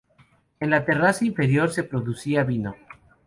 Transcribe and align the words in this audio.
En 0.59 0.71
la 0.71 0.83
terraza 0.83 1.25
inferior 1.25 1.69
se 1.71 1.83
producía 1.83 2.43
vino. 2.43 2.75